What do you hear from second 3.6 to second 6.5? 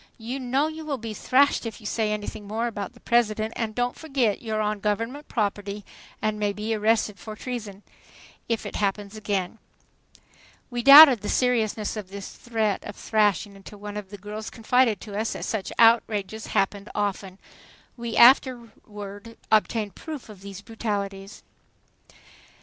don't forget you're on Government property and